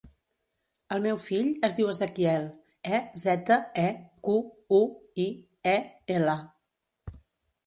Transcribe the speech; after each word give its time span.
El 0.95 1.01
meu 1.03 1.17
fill 1.25 1.51
es 1.67 1.75
diu 1.79 1.91
Ezequiel: 1.93 2.47
e, 2.71 3.01
zeta, 3.27 3.59
e, 3.85 3.87
cu, 4.29 4.39
u, 4.79 4.81
i, 5.27 5.29
e, 5.75 5.77
ela. 6.19 6.37